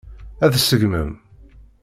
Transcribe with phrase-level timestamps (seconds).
[0.45, 1.09] Ad t-seggmen?